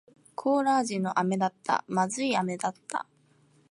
[0.33, 1.83] コーラ味の飴だった。
[1.87, 3.05] 不味い飴だった。